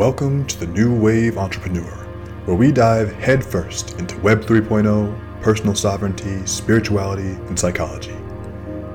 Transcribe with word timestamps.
Welcome 0.00 0.46
to 0.46 0.58
the 0.58 0.66
New 0.66 0.98
Wave 0.98 1.36
Entrepreneur, 1.36 1.92
where 2.46 2.56
we 2.56 2.72
dive 2.72 3.12
headfirst 3.16 3.98
into 3.98 4.18
Web 4.20 4.40
3.0, 4.40 5.42
personal 5.42 5.74
sovereignty, 5.74 6.46
spirituality, 6.46 7.32
and 7.32 7.60
psychology. 7.60 8.16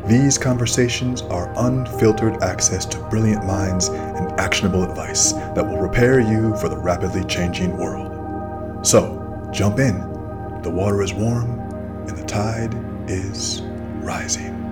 These 0.07 0.39
conversations 0.39 1.21
are 1.21 1.53
unfiltered 1.57 2.41
access 2.41 2.87
to 2.87 2.99
brilliant 3.11 3.45
minds 3.45 3.89
and 3.89 4.31
actionable 4.39 4.81
advice 4.81 5.33
that 5.33 5.63
will 5.63 5.77
prepare 5.77 6.21
you 6.21 6.55
for 6.55 6.69
the 6.69 6.77
rapidly 6.77 7.23
changing 7.25 7.77
world. 7.77 8.83
So, 8.83 9.47
jump 9.53 9.77
in. 9.77 9.99
The 10.63 10.71
water 10.71 11.03
is 11.03 11.13
warm 11.13 11.59
and 12.07 12.17
the 12.17 12.25
tide 12.25 12.73
is 13.07 13.61
rising. 14.01 14.64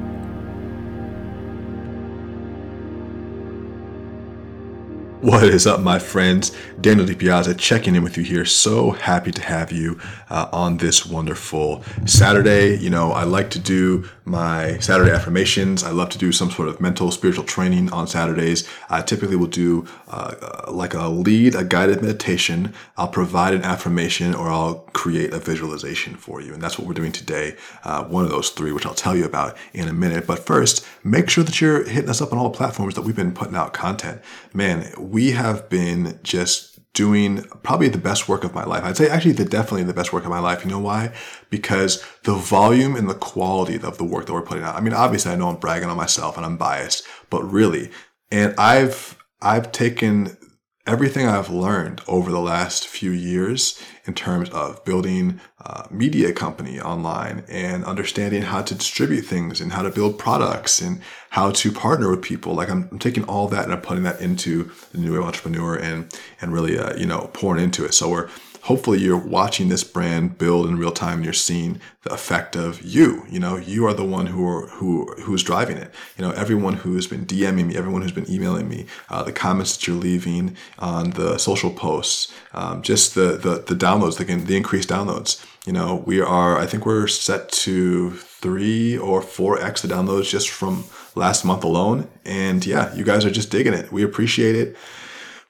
What 5.24 5.46
is 5.46 5.66
up, 5.66 5.80
my 5.80 6.00
friends? 6.00 6.52
Daniel 6.82 7.08
DiPiazza 7.08 7.58
checking 7.58 7.96
in 7.96 8.04
with 8.04 8.18
you 8.18 8.26
here. 8.26 8.44
So 8.44 8.92
happy 8.92 9.32
to 9.32 9.42
have 9.42 9.72
you 9.72 9.98
uh, 10.30 10.50
on 10.52 10.76
this 10.76 11.06
wonderful 11.06 11.82
Saturday. 12.06 12.76
You 12.76 12.90
know, 12.90 13.14
I 13.14 13.24
like 13.24 13.50
to 13.52 13.60
do 13.60 14.04
my 14.26 14.78
Saturday 14.80 15.12
affirmations. 15.12 15.82
I 15.82 15.92
love 15.92 16.10
to 16.10 16.18
do 16.18 16.34
some 16.34 16.52
sort 16.52 16.68
of 16.68 16.82
mental, 16.82 17.10
spiritual 17.10 17.46
training 17.46 17.90
on 17.94 18.06
Saturdays. 18.06 18.68
I 18.90 19.02
typically 19.02 19.38
will 19.38 19.48
do 19.48 19.88
uh, 20.10 20.66
like 20.70 20.94
a 20.94 21.08
lead, 21.08 21.56
a 21.56 21.64
guided 21.64 22.02
meditation. 22.02 22.74
I'll 22.98 23.08
provide 23.08 23.54
an 23.54 23.64
affirmation 23.64 24.36
or 24.36 24.50
I'll 24.50 24.80
create 24.92 25.34
a 25.34 25.40
visualization 25.40 26.16
for 26.16 26.42
you. 26.42 26.54
And 26.54 26.62
that's 26.62 26.78
what 26.78 26.86
we're 26.86 26.94
doing 26.96 27.14
today. 27.14 27.56
Uh, 27.86 28.04
one 28.04 28.26
of 28.26 28.30
those 28.30 28.50
three, 28.50 28.74
which 28.74 28.86
I'll 28.86 28.94
tell 28.94 29.16
you 29.16 29.24
about 29.24 29.56
in 29.74 29.88
a 29.88 29.94
minute. 29.94 30.28
But 30.28 30.40
first, 30.40 30.86
make 31.06 31.30
sure 31.30 31.46
that 31.46 31.62
you're 31.62 31.86
hitting 31.86 32.10
us 32.10 32.22
up 32.22 32.34
on 32.34 32.40
all 32.40 32.50
the 32.50 32.58
platforms 32.58 32.96
that 32.96 33.04
we've 33.04 33.16
been 33.16 33.34
putting 33.34 33.56
out 33.56 33.74
content. 33.74 34.22
Man, 34.54 34.92
we 35.14 35.34
have 35.34 35.70
been 35.70 36.20
just 36.24 36.80
doing 36.94 37.44
probably 37.62 37.88
the 37.88 38.00
best 38.00 38.28
work 38.28 38.44
of 38.44 38.56
my 38.56 38.64
life. 38.64 38.84
I'd 38.84 38.98
say 38.98 39.08
actually 39.08 39.34
the 39.34 39.46
definitely 39.46 39.84
the 39.84 39.94
best 39.94 40.12
work 40.12 40.24
of 40.24 40.32
my 40.32 40.40
life. 40.40 40.66
You 40.66 40.72
know 40.72 40.80
why? 40.80 41.14
Because 41.52 42.04
the 42.24 42.34
volume 42.34 42.96
and 42.96 43.08
the 43.08 43.14
quality 43.14 43.76
of 43.76 43.98
the 44.00 44.04
work 44.04 44.26
that 44.26 44.34
we're 44.34 44.42
putting 44.42 44.64
out. 44.64 44.76
I 44.76 44.82
mean, 44.82 44.94
obviously 44.94 45.32
I 45.32 45.36
know 45.36 45.50
I'm 45.50 45.58
bragging 45.58 45.88
on 45.88 45.98
myself 45.98 46.36
and 46.36 46.44
I'm 46.44 46.58
biased, 46.58 47.06
but 47.30 47.44
really, 47.44 47.92
and 48.32 48.56
I've 48.58 49.16
I've 49.40 49.72
taken 49.72 50.36
everything 50.86 51.26
I've 51.26 51.50
learned 51.50 52.02
over 52.08 52.30
the 52.30 52.42
last 52.42 52.88
few 52.88 53.12
years 53.12 53.82
in 54.06 54.14
terms 54.14 54.50
of 54.50 54.84
building 54.84 55.40
a 55.62 55.88
media 55.90 56.34
company 56.34 56.80
online 56.80 57.46
and 57.48 57.86
understanding 57.86 58.42
how 58.42 58.62
to 58.64 58.76
distribute 58.76 59.22
things 59.22 59.62
and 59.62 59.72
how 59.72 59.82
to 59.82 59.90
build 59.90 60.20
products 60.20 60.82
and 60.82 61.02
how 61.30 61.52
to 61.52 61.72
partner 61.72 62.10
with 62.10 62.22
people. 62.22 62.54
Like 62.54 62.70
I'm, 62.70 62.90
I'm 62.92 63.00
taking 63.00 63.24
all 63.24 63.48
that 63.48 63.64
and 63.64 63.72
I'm 63.72 63.82
putting 63.82 64.04
that 64.04 64.20
into 64.20 64.72
the 64.92 64.98
new 64.98 65.14
wave 65.14 65.24
entrepreneur 65.24 65.76
and, 65.76 66.14
and 66.42 66.52
really, 66.52 66.78
uh, 66.78 66.96
you 66.98 67.06
know, 67.06 67.30
pouring 67.34 67.64
into 67.64 67.86
it. 67.86 67.94
So 67.94 68.10
we're, 68.10 68.30
hopefully 68.64 68.98
you're 69.00 69.18
watching 69.18 69.68
this 69.68 69.84
brand 69.84 70.38
build 70.38 70.66
in 70.66 70.78
real 70.78 70.92
time 70.92 71.16
and 71.16 71.26
you're 71.26 71.34
seeing 71.34 71.80
the 72.04 72.14
effect 72.14 72.56
of 72.56 72.82
you. 72.82 73.26
You 73.30 73.40
know, 73.40 73.58
you 73.58 73.86
are 73.86 73.94
the 73.94 74.06
one 74.06 74.28
who 74.28 74.48
are, 74.48 74.68
who 74.68 75.06
who's 75.24 75.44
driving 75.44 75.78
it. 75.78 75.94
You 76.18 76.24
know, 76.24 76.32
everyone 76.32 76.76
who's 76.76 77.08
been 77.08 77.26
DMing 77.26 77.68
me, 77.68 77.78
everyone 77.78 78.02
who's 78.02 78.12
been 78.12 78.30
emailing 78.30 78.70
me, 78.70 78.86
uh, 79.10 79.24
the 79.24 79.34
comments 79.34 79.76
that 79.76 79.88
you're 79.88 79.98
leaving 79.98 80.56
on 80.80 81.12
the 81.12 81.38
social 81.38 81.72
posts, 81.72 82.34
um, 82.54 82.82
just 82.82 83.16
the 83.16 83.38
the 83.38 83.64
the 83.68 83.76
downloads, 83.76 84.18
the 84.18 84.24
the 84.24 84.58
increased 84.58 84.90
downloads. 84.90 85.46
You 85.66 85.74
know, 85.74 86.04
we 86.06 86.22
are. 86.22 86.58
I 86.58 86.66
think 86.66 86.86
we're 86.86 87.08
set 87.08 87.52
to 87.64 88.12
three 88.12 88.98
or 88.98 89.22
four 89.22 89.60
x 89.62 89.82
the 89.82 89.88
downloads 89.88 90.30
just 90.30 90.50
from 90.50 90.86
last 91.16 91.46
month 91.46 91.64
alone. 91.64 92.08
And 92.26 92.66
yeah, 92.66 92.94
you 92.96 93.04
guys 93.04 93.26
are 93.26 93.32
just 93.32 93.50
digging 93.50 93.74
it. 93.74 93.92
We 93.92 94.04
appreciate 94.04 94.56
it 94.56 94.78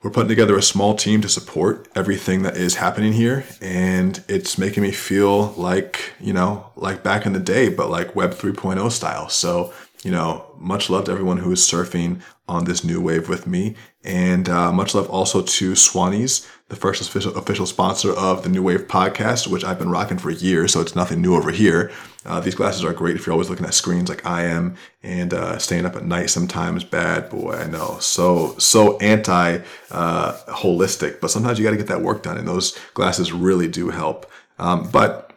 we're 0.04 0.12
putting 0.12 0.30
together 0.30 0.58
a 0.58 0.62
small 0.62 0.96
team 0.96 1.22
to 1.22 1.30
support 1.30 1.88
everything 1.96 2.44
that 2.44 2.58
is 2.58 2.76
happening 2.76 3.14
here 3.14 3.46
and 3.62 4.24
it's 4.28 4.58
making 4.58 4.84
me 4.84 4.92
feel 4.92 5.54
like 5.54 6.12
you 6.20 6.34
know 6.34 6.70
like 6.76 7.02
back 7.04 7.26
in 7.26 7.32
the 7.32 7.40
day 7.40 7.70
but 7.70 7.90
like 7.90 8.16
web 8.16 8.32
3.0 8.32 8.92
style. 8.92 9.30
So 9.30 9.74
you 10.04 10.12
know 10.12 10.54
much 10.60 10.90
love 10.90 11.06
to 11.06 11.12
everyone 11.12 11.38
who 11.38 11.52
is 11.52 11.62
surfing 11.62 12.22
on 12.48 12.66
this 12.66 12.84
new 12.84 13.00
wave 13.00 13.30
with 13.30 13.48
me 13.48 13.76
and 14.04 14.50
uh, 14.50 14.72
much 14.72 14.94
love 14.94 15.10
also 15.10 15.42
to 15.42 15.72
swannies 15.74 16.48
the 16.70 16.76
first 16.76 17.02
official, 17.02 17.36
official 17.38 17.66
sponsor 17.66 18.12
of 18.14 18.44
the 18.44 18.50
new 18.50 18.64
wave 18.64 18.88
podcast 18.88 19.48
which 19.48 19.64
i've 19.64 19.80
been 19.80 19.90
rocking 19.90 20.18
for 20.18 20.32
years 20.32 20.74
so 20.74 20.82
it's 20.82 20.96
nothing 20.96 21.22
new 21.22 21.36
over 21.36 21.52
here 21.52 21.92
uh, 22.26 22.40
these 22.40 22.56
glasses 22.56 22.84
are 22.86 22.94
great 22.94 23.16
if 23.16 23.26
you're 23.26 23.34
always 23.34 23.50
looking 23.50 23.66
at 23.66 23.74
screens 23.74 24.08
like 24.08 24.26
I 24.26 24.44
am 24.44 24.78
and 25.02 25.34
uh, 25.34 25.58
staying 25.58 25.86
up 25.86 25.96
at 25.96 26.06
night 26.06 26.30
sometimes. 26.30 26.84
Bad 26.84 27.30
boy, 27.30 27.54
I 27.54 27.68
know. 27.68 27.98
So 28.00 28.56
so 28.58 28.98
anti 29.00 29.60
uh, 29.92 30.38
holistic, 30.48 31.20
but 31.20 31.32
sometimes 31.32 31.60
you 31.60 31.66
got 31.66 31.72
to 31.72 31.78
get 31.78 31.88
that 31.88 32.02
work 32.02 32.24
done, 32.24 32.38
and 32.38 32.48
those 32.48 32.78
glasses 32.94 33.34
really 33.34 33.68
do 33.68 33.90
help. 33.90 34.30
Um, 34.58 34.90
but 34.90 35.34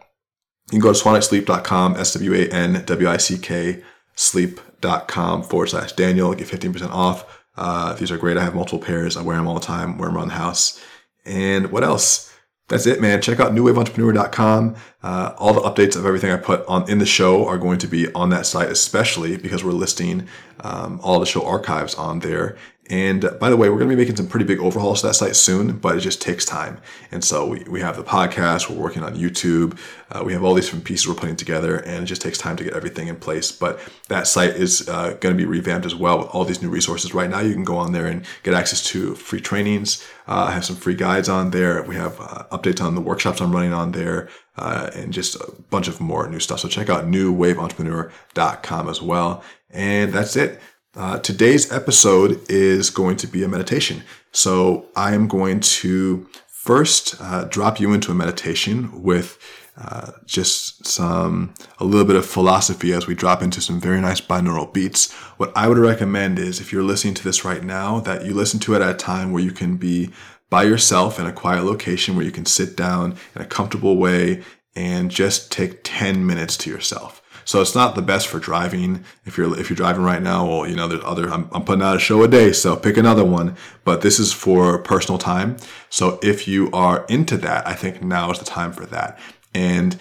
you 0.71 0.79
can 0.79 0.79
go 0.79 0.93
to 0.93 0.99
swanwicksleep.com, 0.99 1.97
S 1.97 2.13
W 2.13 2.33
A 2.33 2.47
N 2.47 2.83
W 2.85 3.09
I 3.09 3.17
C 3.17 3.37
K 3.37 3.83
sleep.com 4.17 5.43
forward 5.43 5.67
slash 5.67 5.93
Daniel, 5.93 6.33
get 6.33 6.47
15% 6.47 6.89
off. 6.89 7.36
Uh, 7.57 7.93
these 7.93 8.11
are 8.11 8.17
great. 8.17 8.37
I 8.37 8.43
have 8.43 8.55
multiple 8.55 8.79
pairs. 8.79 9.17
I 9.17 9.21
wear 9.21 9.37
them 9.37 9.47
all 9.47 9.55
the 9.55 9.59
time, 9.59 9.97
wear 9.97 10.09
them 10.09 10.17
around 10.17 10.29
the 10.29 10.35
house. 10.35 10.81
And 11.25 11.71
what 11.71 11.83
else? 11.83 12.27
that's 12.67 12.85
it, 12.85 12.99
man. 12.99 13.21
Check 13.21 13.39
out 13.39 13.53
newwaveentrepreneur.com. 13.53 14.75
Uh, 15.01 15.33
all 15.37 15.53
the 15.53 15.61
updates 15.61 15.95
of 15.95 16.05
everything 16.05 16.31
I 16.31 16.37
put 16.37 16.65
on 16.67 16.89
in 16.89 16.97
the 16.97 17.05
show 17.05 17.47
are 17.47 17.57
going 17.57 17.79
to 17.79 17.87
be 17.87 18.11
on 18.13 18.29
that 18.31 18.45
site, 18.45 18.69
especially 18.69 19.37
because 19.37 19.63
we're 19.63 19.71
listing 19.71 20.27
um, 20.61 20.99
all 21.01 21.19
the 21.19 21.25
show 21.25 21.45
archives 21.45 21.95
on 21.95 22.19
there. 22.19 22.57
And 22.89 23.25
uh, 23.25 23.31
by 23.31 23.49
the 23.49 23.57
way, 23.57 23.69
we're 23.69 23.77
going 23.77 23.89
to 23.89 23.95
be 23.95 24.01
making 24.01 24.15
some 24.15 24.27
pretty 24.27 24.45
big 24.45 24.59
overhauls 24.59 25.01
to 25.01 25.07
that 25.07 25.13
site 25.15 25.35
soon, 25.35 25.77
but 25.77 25.97
it 25.97 26.01
just 26.01 26.21
takes 26.21 26.45
time. 26.45 26.79
And 27.11 27.23
so 27.23 27.45
we, 27.45 27.63
we 27.65 27.81
have 27.81 27.97
the 27.97 28.03
podcast, 28.03 28.69
we're 28.69 28.81
working 28.81 29.03
on 29.03 29.15
YouTube, 29.15 29.77
uh, 30.09 30.23
we 30.23 30.33
have 30.33 30.43
all 30.43 30.53
these 30.53 30.65
different 30.65 30.85
pieces 30.85 31.07
we're 31.07 31.15
putting 31.15 31.35
together, 31.35 31.77
and 31.77 32.03
it 32.03 32.05
just 32.05 32.21
takes 32.21 32.37
time 32.37 32.55
to 32.55 32.63
get 32.63 32.73
everything 32.73 33.07
in 33.07 33.17
place. 33.17 33.51
But 33.51 33.79
that 34.07 34.27
site 34.27 34.51
is 34.51 34.87
uh, 34.87 35.17
going 35.19 35.35
to 35.35 35.37
be 35.37 35.45
revamped 35.45 35.85
as 35.85 35.95
well 35.95 36.19
with 36.19 36.27
all 36.29 36.45
these 36.45 36.61
new 36.61 36.69
resources. 36.69 37.13
Right 37.13 37.29
now, 37.29 37.41
you 37.41 37.53
can 37.53 37.65
go 37.65 37.77
on 37.77 37.91
there 37.91 38.07
and 38.07 38.25
get 38.43 38.53
access 38.53 38.83
to 38.87 39.15
free 39.15 39.41
trainings. 39.41 40.05
Uh, 40.27 40.45
I 40.47 40.51
have 40.51 40.65
some 40.65 40.75
free 40.77 40.95
guides 40.95 41.27
on 41.27 41.51
there. 41.51 41.83
We 41.83 41.95
have 41.95 42.19
uh, 42.21 42.43
updates 42.51 42.81
on 42.81 42.95
the 42.95 43.01
workshops 43.01 43.41
I'm 43.41 43.51
running 43.51 43.73
on 43.73 43.91
there. 43.91 44.29
Uh, 44.57 44.89
and 44.95 45.13
just 45.13 45.35
a 45.35 45.51
bunch 45.69 45.87
of 45.87 46.01
more 46.01 46.27
new 46.27 46.39
stuff. 46.39 46.61
So 46.61 46.67
check 46.67 46.89
out 46.89 47.05
newwaveentrepreneur.com 47.05 48.89
as 48.89 49.01
well. 49.03 49.43
And 49.69 50.11
that's 50.11 50.35
it. 50.35 50.59
Uh, 50.97 51.19
today's 51.19 51.71
episode 51.71 52.41
is 52.49 52.89
going 52.89 53.15
to 53.15 53.27
be 53.27 53.43
a 53.43 53.47
meditation. 53.47 54.01
So 54.31 54.87
I 54.95 55.13
am 55.13 55.27
going 55.27 55.59
to 55.59 56.27
first 56.47 57.21
uh, 57.21 57.43
drop 57.43 57.79
you 57.79 57.93
into 57.93 58.11
a 58.11 58.15
meditation 58.15 59.03
with 59.03 59.37
uh, 59.77 60.13
just 60.25 60.87
some 60.87 61.53
a 61.77 61.85
little 61.85 62.07
bit 62.07 62.15
of 62.15 62.25
philosophy 62.25 62.93
as 62.93 63.05
we 63.05 63.13
drop 63.13 63.43
into 63.43 63.61
some 63.61 63.79
very 63.79 64.01
nice 64.01 64.19
binaural 64.19 64.73
beats. 64.73 65.13
What 65.37 65.55
I 65.55 65.67
would 65.67 65.77
recommend 65.77 66.39
is 66.39 66.59
if 66.59 66.73
you're 66.73 66.81
listening 66.81 67.13
to 67.13 67.23
this 67.23 67.45
right 67.45 67.63
now, 67.63 67.99
that 67.99 68.25
you 68.25 68.33
listen 68.33 68.59
to 68.61 68.73
it 68.73 68.81
at 68.81 68.89
a 68.89 68.95
time 68.95 69.31
where 69.31 69.43
you 69.43 69.51
can 69.51 69.77
be 69.77 70.09
by 70.49 70.63
yourself 70.63 71.19
in 71.19 71.27
a 71.27 71.31
quiet 71.31 71.63
location 71.63 72.15
where 72.15 72.25
you 72.25 72.31
can 72.31 72.47
sit 72.47 72.75
down 72.75 73.15
in 73.35 73.43
a 73.43 73.45
comfortable 73.45 73.97
way 73.97 74.41
and 74.75 75.11
just 75.11 75.51
take 75.51 75.81
10 75.83 76.25
minutes 76.25 76.57
to 76.57 76.71
yourself. 76.71 77.21
So 77.47 77.61
it's 77.61 77.75
not 77.75 77.95
the 77.95 78.01
best 78.01 78.27
for 78.27 78.39
driving. 78.39 79.05
If 79.25 79.37
you're 79.37 79.57
if 79.57 79.69
you're 79.69 79.77
driving 79.77 80.03
right 80.03 80.21
now, 80.21 80.45
well, 80.45 80.67
you 80.67 80.75
know, 80.75 80.89
there's 80.89 81.03
other. 81.05 81.29
I'm, 81.29 81.47
I'm 81.53 81.63
putting 81.63 81.81
out 81.81 81.95
a 81.95 81.99
show 81.99 82.21
a 82.23 82.27
day, 82.27 82.51
so 82.51 82.75
pick 82.75 82.97
another 82.97 83.23
one. 83.23 83.55
But 83.85 84.01
this 84.01 84.19
is 84.19 84.33
for 84.33 84.79
personal 84.79 85.17
time. 85.17 85.55
So 85.89 86.19
if 86.21 86.45
you 86.45 86.69
are 86.73 87.05
into 87.05 87.37
that, 87.37 87.65
I 87.65 87.73
think 87.73 88.03
now 88.03 88.31
is 88.31 88.39
the 88.39 88.45
time 88.45 88.73
for 88.73 88.85
that. 88.87 89.17
And 89.53 89.97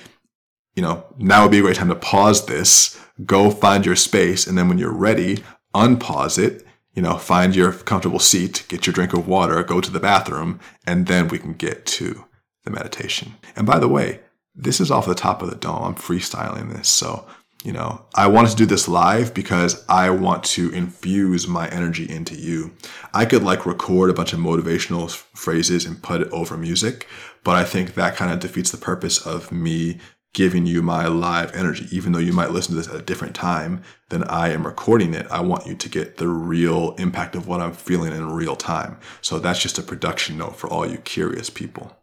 you 0.75 0.83
know, 0.83 1.07
now 1.19 1.45
would 1.45 1.53
be 1.53 1.61
a 1.61 1.63
great 1.63 1.77
time 1.77 1.89
to 1.89 1.95
pause 1.95 2.47
this, 2.47 3.01
go 3.25 3.53
find 3.53 3.87
your 3.87 3.97
space, 3.97 4.49
and 4.49 4.59
then 4.59 4.69
when 4.69 4.79
you're 4.79 4.93
ready, 4.93 5.45
unpause 5.73 6.43
it. 6.43 6.67
You 6.95 7.03
know, 7.03 7.17
find 7.17 7.55
your 7.55 7.73
comfortable 7.73 8.19
seat, 8.19 8.67
get 8.69 8.89
your 8.89 8.93
drink 8.93 9.13
of 9.13 9.29
water, 9.29 9.63
go 9.63 9.81
to 9.81 9.91
the 9.93 10.01
bathroom, 10.01 10.59
and 10.85 11.07
then 11.07 11.29
we 11.29 11.39
can 11.39 11.53
get 11.53 11.87
to 11.87 12.25
the 12.65 12.73
meditation. 12.73 13.37
And 13.55 13.69
by 13.69 13.79
the 13.79 13.87
way, 13.87 14.21
this 14.57 14.81
is 14.81 14.91
off 14.91 15.07
the 15.07 15.15
top 15.15 15.43
of 15.43 15.51
the 15.51 15.57
dome. 15.57 15.83
I'm 15.83 15.95
freestyling 15.95 16.73
this. 16.75 16.89
So, 16.89 17.27
you 17.63 17.73
know, 17.73 18.05
I 18.15 18.29
wanted 18.29 18.51
to 18.51 18.57
do 18.57 18.67
this 18.67 18.89
live 18.89 19.35
because 19.35 19.85
I 19.89 20.11
want 20.11 20.45
to 20.45 20.71
infuse 20.71 21.47
my 21.47 21.69
energy 21.69 22.09
into 22.09 22.35
you. 22.35 22.73
I 23.13 23.27
could 23.27 23.43
like 23.43 23.67
record 23.67 24.09
a 24.09 24.15
bunch 24.15 24.33
of 24.33 24.39
motivational 24.39 25.11
phrases 25.11 25.85
and 25.85 26.03
put 26.03 26.23
it 26.23 26.31
over 26.31 26.57
music, 26.57 27.07
but 27.45 27.57
I 27.57 27.65
think 27.65 27.95
that 27.95 28.17
kind 28.17 28.33
of 28.33 28.41
defeats 28.41 28.71
the 28.71 28.79
purpose 28.79 29.27
of 29.27 29.53
me 29.53 29.99
giving 30.33 30.67
you 30.67 30.83
my 30.83 31.07
live 31.07 31.55
energy. 31.55 31.89
Even 31.91 32.13
though 32.13 32.19
you 32.19 32.33
might 32.33 32.51
listen 32.51 32.75
to 32.75 32.77
this 32.77 32.89
at 32.89 33.01
a 33.01 33.03
different 33.03 33.35
time 33.35 33.83
than 34.11 34.23
I 34.25 34.51
am 34.51 34.67
recording 34.67 35.15
it, 35.15 35.27
I 35.31 35.41
want 35.41 35.67
you 35.67 35.75
to 35.75 35.89
get 35.89 36.19
the 36.19 36.29
real 36.29 36.95
impact 36.99 37.35
of 37.35 37.49
what 37.49 37.63
I'm 37.63 37.73
feeling 37.73 38.13
in 38.13 38.31
real 38.31 38.55
time. 38.55 38.99
So 39.23 39.39
that's 39.39 39.63
just 39.63 39.79
a 39.79 39.83
production 39.83 40.37
note 40.37 40.57
for 40.57 40.69
all 40.69 40.87
you 40.87 40.99
curious 40.99 41.49
people. 41.49 41.97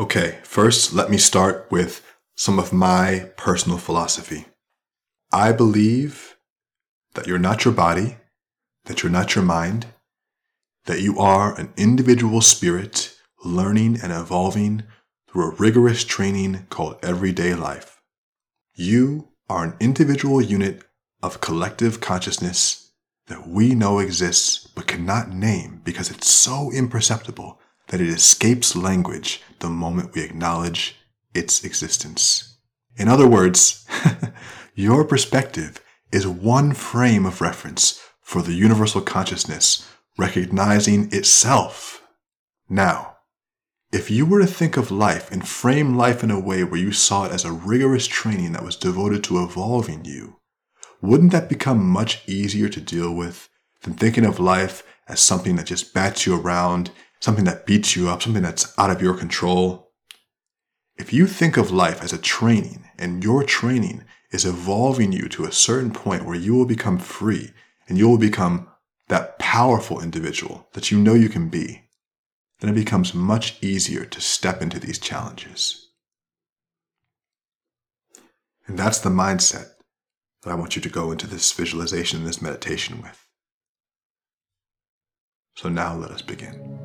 Okay, 0.00 0.38
first, 0.44 0.94
let 0.94 1.10
me 1.10 1.18
start 1.18 1.66
with 1.70 2.02
some 2.34 2.58
of 2.58 2.72
my 2.72 3.30
personal 3.36 3.76
philosophy. 3.76 4.46
I 5.30 5.52
believe 5.52 6.38
that 7.12 7.26
you're 7.26 7.38
not 7.38 7.66
your 7.66 7.74
body, 7.74 8.16
that 8.86 9.02
you're 9.02 9.12
not 9.12 9.34
your 9.34 9.44
mind, 9.44 9.88
that 10.86 11.02
you 11.02 11.18
are 11.18 11.54
an 11.60 11.74
individual 11.76 12.40
spirit 12.40 13.14
learning 13.44 13.98
and 14.02 14.10
evolving 14.10 14.84
through 15.28 15.50
a 15.50 15.54
rigorous 15.56 16.02
training 16.02 16.66
called 16.70 16.96
everyday 17.02 17.54
life. 17.54 18.00
You 18.74 19.28
are 19.50 19.64
an 19.64 19.76
individual 19.80 20.40
unit 20.40 20.82
of 21.22 21.42
collective 21.42 22.00
consciousness 22.00 22.92
that 23.26 23.46
we 23.46 23.74
know 23.74 23.98
exists 23.98 24.66
but 24.66 24.86
cannot 24.86 25.28
name 25.28 25.82
because 25.84 26.10
it's 26.10 26.30
so 26.30 26.72
imperceptible 26.72 27.59
that 27.90 28.00
it 28.00 28.08
escapes 28.08 28.76
language 28.76 29.42
the 29.58 29.68
moment 29.68 30.14
we 30.14 30.22
acknowledge 30.22 30.96
its 31.34 31.64
existence. 31.64 32.56
In 32.96 33.08
other 33.08 33.28
words, 33.28 33.84
your 34.74 35.04
perspective 35.04 35.80
is 36.12 36.26
one 36.26 36.72
frame 36.72 37.26
of 37.26 37.40
reference 37.40 38.00
for 38.22 38.42
the 38.42 38.52
universal 38.52 39.00
consciousness 39.00 39.86
recognizing 40.16 41.12
itself. 41.12 42.02
Now, 42.68 43.16
if 43.92 44.08
you 44.08 44.24
were 44.24 44.40
to 44.40 44.46
think 44.46 44.76
of 44.76 44.92
life 44.92 45.32
and 45.32 45.46
frame 45.46 45.96
life 45.96 46.22
in 46.22 46.30
a 46.30 46.38
way 46.38 46.62
where 46.62 46.78
you 46.78 46.92
saw 46.92 47.24
it 47.24 47.32
as 47.32 47.44
a 47.44 47.52
rigorous 47.52 48.06
training 48.06 48.52
that 48.52 48.62
was 48.62 48.76
devoted 48.76 49.24
to 49.24 49.42
evolving 49.42 50.04
you, 50.04 50.36
wouldn't 51.02 51.32
that 51.32 51.48
become 51.48 51.84
much 51.84 52.22
easier 52.28 52.68
to 52.68 52.80
deal 52.80 53.12
with 53.12 53.48
than 53.82 53.94
thinking 53.94 54.24
of 54.24 54.38
life 54.38 54.84
as 55.08 55.18
something 55.18 55.56
that 55.56 55.66
just 55.66 55.92
bats 55.92 56.24
you 56.24 56.38
around, 56.38 56.92
something 57.20 57.44
that 57.44 57.66
beats 57.66 57.94
you 57.94 58.08
up, 58.08 58.22
something 58.22 58.42
that's 58.42 58.76
out 58.78 58.90
of 58.90 59.02
your 59.02 59.14
control? 59.14 59.92
If 60.96 61.12
you 61.12 61.26
think 61.26 61.56
of 61.56 61.70
life 61.70 62.02
as 62.02 62.12
a 62.12 62.18
training 62.18 62.84
and 62.98 63.24
your 63.24 63.44
training 63.44 64.04
is 64.32 64.44
evolving 64.44 65.12
you 65.12 65.28
to 65.28 65.44
a 65.44 65.52
certain 65.52 65.90
point 65.90 66.24
where 66.24 66.36
you 66.36 66.54
will 66.54 66.66
become 66.66 66.98
free 66.98 67.52
and 67.88 67.98
you 67.98 68.08
will 68.08 68.18
become 68.18 68.68
that 69.08 69.38
powerful 69.38 70.00
individual 70.00 70.68
that 70.72 70.90
you 70.90 70.98
know 70.98 71.14
you 71.14 71.28
can 71.28 71.48
be, 71.48 71.82
then 72.60 72.70
it 72.70 72.74
becomes 72.74 73.14
much 73.14 73.60
easier 73.62 74.04
to 74.04 74.20
step 74.20 74.62
into 74.62 74.78
these 74.78 74.98
challenges. 74.98 75.88
And 78.66 78.78
that's 78.78 79.00
the 79.00 79.10
mindset 79.10 79.70
that 80.42 80.50
I 80.50 80.54
want 80.54 80.76
you 80.76 80.82
to 80.82 80.88
go 80.88 81.10
into 81.10 81.26
this 81.26 81.52
visualization, 81.52 82.24
this 82.24 82.40
meditation 82.40 83.02
with. 83.02 83.26
So 85.56 85.68
now 85.68 85.96
let 85.96 86.12
us 86.12 86.22
begin. 86.22 86.79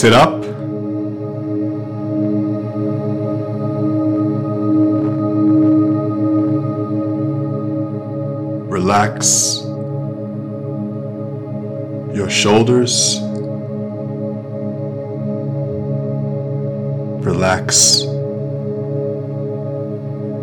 Sit 0.00 0.14
up. 0.14 0.42
Relax 8.72 9.60
your 12.16 12.30
shoulders. 12.30 13.18
Relax 17.22 18.00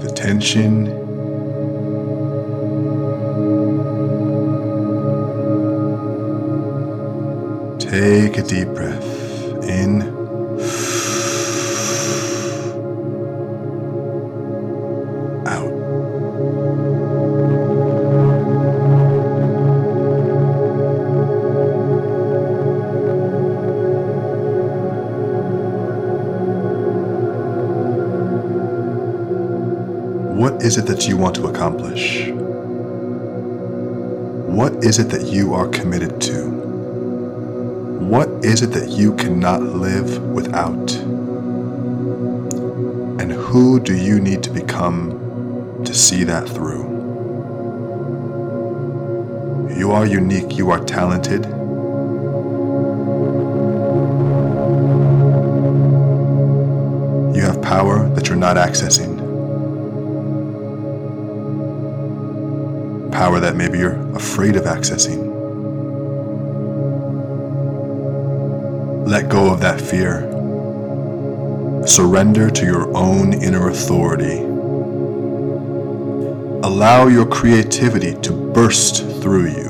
the 0.04 0.12
tension 0.16 0.86
Take 7.80 8.38
a 8.38 8.44
deep 8.44 8.68
breath 8.68 9.07
in. 9.68 10.02
Out. 15.48 15.72
What 30.36 30.64
is 30.64 30.78
it 30.78 30.86
that 30.88 31.08
you 31.08 31.18
want 31.18 31.36
to 31.36 31.48
accomplish? 31.48 32.30
What 34.58 34.84
is 34.84 35.00
it 35.00 35.10
that 35.10 35.28
you 35.28 35.54
are 35.54 35.68
committed 35.68 36.22
to? 36.22 36.67
What 38.08 38.30
is 38.46 38.62
it 38.62 38.68
that 38.68 38.88
you 38.88 39.14
cannot 39.18 39.62
live 39.62 40.22
without? 40.30 40.96
And 43.20 43.34
who 43.34 43.82
do 43.82 43.94
you 43.94 44.22
need 44.22 44.44
to 44.44 44.50
become 44.50 45.84
to 45.84 45.94
see 45.94 46.24
that 46.24 46.48
through? 46.48 46.88
You 49.78 49.92
are 49.92 50.06
unique, 50.06 50.58
you 50.58 50.70
are 50.70 50.80
talented. 50.80 51.48
You 57.36 57.44
have 57.44 57.62
power 57.62 58.08
that 58.16 58.30
you're 58.30 58.38
not 58.38 58.56
accessing. 58.56 59.18
Power 63.12 63.42
that 63.42 63.58
maybe 63.58 63.80
you're 63.80 64.00
afraid 64.16 64.56
of 64.56 64.64
accessing. 64.64 65.27
Let 69.08 69.30
go 69.30 69.54
of 69.54 69.62
that 69.62 69.80
fear. 69.80 70.28
Surrender 71.88 72.50
to 72.50 72.66
your 72.66 72.94
own 72.98 73.32
inner 73.42 73.70
authority. 73.70 74.40
Allow 76.68 77.08
your 77.08 77.26
creativity 77.26 78.16
to 78.16 78.34
burst 78.34 79.06
through 79.22 79.48
you. 79.48 79.70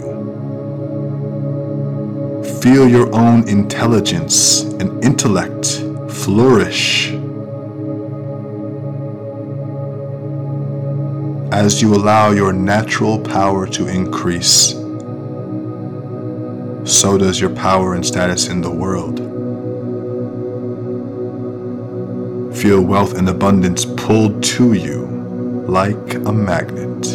Feel 2.63 2.89
your 2.89 3.15
own 3.15 3.47
intelligence 3.47 4.61
and 4.63 5.03
intellect 5.03 5.67
flourish. 6.09 7.11
As 11.53 11.79
you 11.79 11.94
allow 11.94 12.31
your 12.31 12.53
natural 12.53 13.19
power 13.19 13.67
to 13.67 13.87
increase, 13.87 14.71
so 16.89 17.17
does 17.19 17.39
your 17.39 17.51
power 17.51 17.94
and 17.94 18.03
status 18.03 18.47
in 18.47 18.61
the 18.61 18.71
world. 18.71 19.26
Feel 22.61 22.81
wealth 22.81 23.16
and 23.16 23.30
abundance 23.30 23.85
pulled 23.85 24.42
to 24.44 24.73
you 24.73 25.06
like 25.68 26.16
a 26.16 26.33
magnet. 26.33 27.06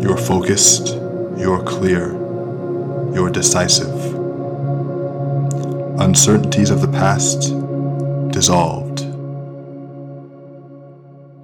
You're 0.00 0.16
focused, 0.16 0.94
you're 1.36 1.64
clear, 1.64 2.12
you're 3.12 3.30
decisive. 3.30 4.14
Uncertainties 5.98 6.70
of 6.70 6.80
the 6.80 6.88
past 6.92 7.52
dissolved. 8.30 9.00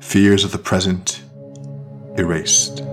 Fears 0.01 0.45
of 0.45 0.53
the 0.53 0.59
present 0.59 1.23
erased. 2.17 2.85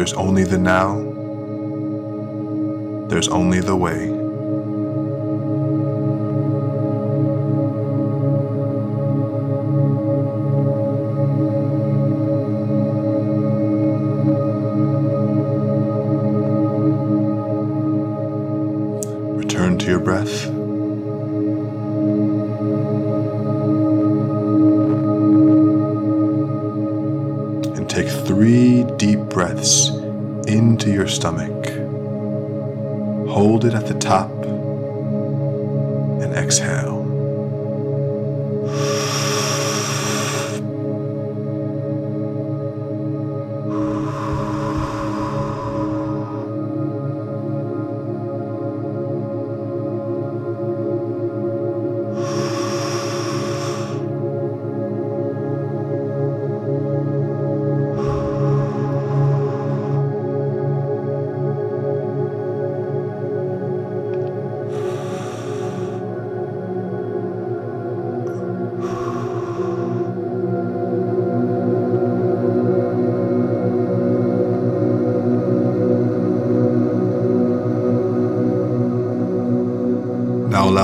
There's 0.00 0.14
only 0.14 0.44
the 0.44 0.56
now. 0.56 0.94
There's 3.08 3.28
only 3.28 3.60
the 3.60 3.76
way. 3.76 4.08
Return 19.36 19.76
to 19.80 19.86
your 19.86 20.00
breath. 20.00 20.49
Hold 33.60 33.74
it 33.74 33.76
at 33.76 33.88
the 33.88 33.98
top 33.98 34.30
and 36.22 36.32
exhale. 36.32 36.99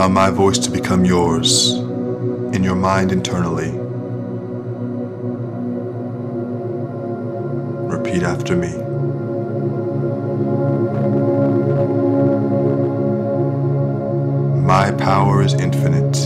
Allow 0.07 0.29
my 0.29 0.31
voice 0.31 0.59
to 0.59 0.71
become 0.71 1.05
yours 1.05 1.73
in 2.55 2.63
your 2.63 2.77
mind 2.77 3.11
internally. 3.11 3.73
Repeat 7.91 8.23
after 8.23 8.55
me. 8.55 8.73
My 14.65 14.93
power 14.93 15.43
is 15.43 15.55
infinite. 15.55 16.17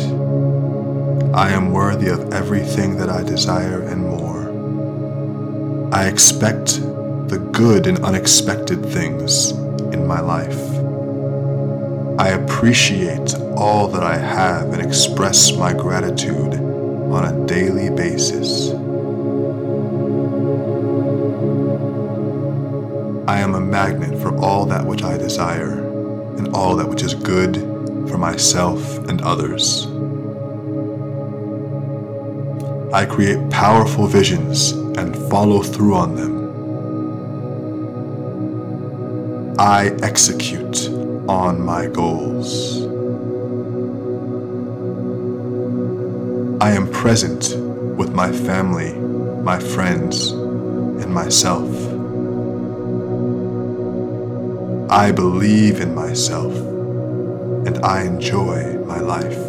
I 1.35 1.51
am 1.53 1.73
worthy 1.73 2.09
of 2.09 2.35
everything 2.35 2.99
that 2.99 3.09
I 3.09 3.23
desire 3.23 3.81
and 3.81 4.03
more. 4.03 4.51
I 5.95 6.07
expect 6.07 6.83
the 7.31 7.39
good 7.53 7.87
and 7.87 8.05
unexpected 8.05 8.85
things 8.85 9.53
in 9.95 10.07
my 10.07 10.21
life. 10.21 10.80
I 12.21 12.29
appreciate 12.33 13.35
all 13.57 13.89
that 13.89 14.03
I 14.03 14.19
have 14.19 14.75
and 14.75 14.83
express 14.83 15.53
my 15.53 15.73
gratitude 15.73 16.53
on 16.53 17.25
a 17.25 17.47
daily 17.47 17.89
basis. 17.89 18.73
I 23.27 23.41
am 23.41 23.55
a 23.55 23.61
magnet 23.61 24.21
for 24.21 24.37
all 24.37 24.67
that 24.67 24.85
which 24.85 25.03
I 25.03 25.17
desire 25.17 25.79
and 26.37 26.49
all 26.55 26.77
that 26.77 26.91
which 26.91 27.03
is 27.03 27.15
good 27.15 27.57
for 28.11 28.19
myself 28.19 28.99
and 29.09 29.23
others. 29.23 29.87
I 32.93 33.07
create 33.07 33.49
powerful 33.49 34.07
visions 34.07 34.73
and 34.73 35.17
follow 35.31 35.63
through 35.63 35.95
on 35.95 36.17
them. 36.17 36.39
I 39.59 39.97
execute 40.03 41.00
on 41.31 41.61
my 41.65 41.87
goals. 41.87 42.83
I 46.61 46.73
am 46.73 46.91
present 46.91 47.55
with 47.97 48.13
my 48.13 48.33
family, 48.33 48.95
my 49.41 49.61
friends, 49.61 50.33
and 50.33 51.15
myself. 51.15 51.71
I 54.91 55.13
believe 55.13 55.81
in 55.81 55.95
myself 55.95 56.53
and 56.53 57.79
I 57.85 58.03
enjoy 58.03 58.79
my 58.85 58.99
life. 58.99 59.41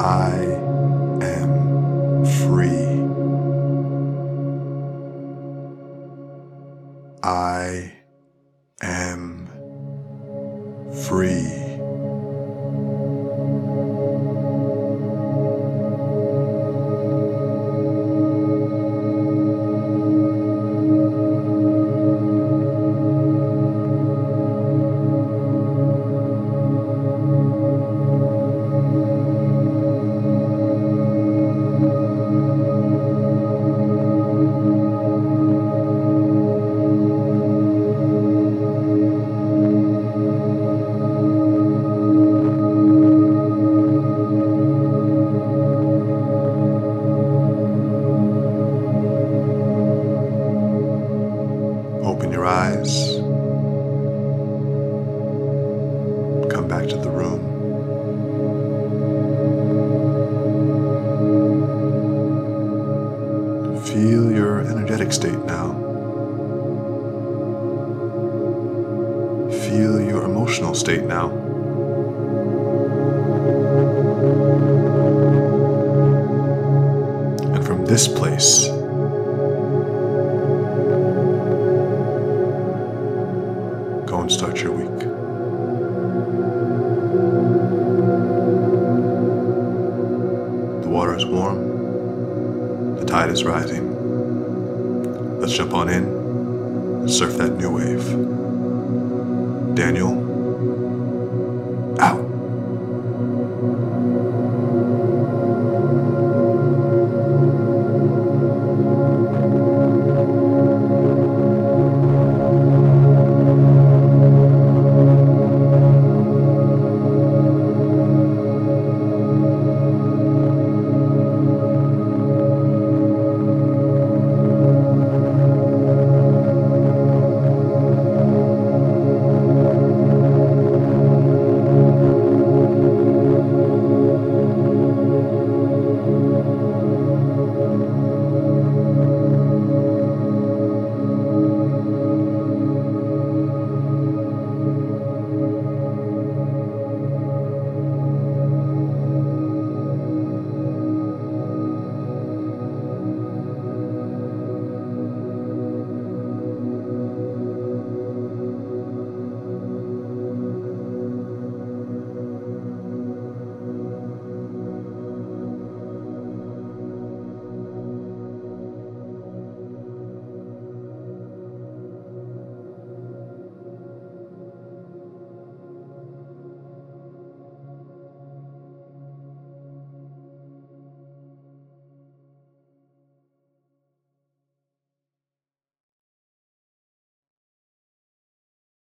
I 0.00 0.34
am 1.22 2.24
free. 2.42 2.90
I 7.22 8.01
this 77.92 78.08
place, 78.08 78.71